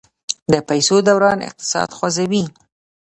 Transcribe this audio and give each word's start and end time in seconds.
د 0.51 0.53
پیسو 0.69 0.95
دوران 1.07 1.39
اقتصاد 1.47 1.89
خوځوي. 1.97 2.45